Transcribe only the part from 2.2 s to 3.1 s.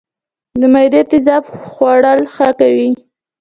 حل کوي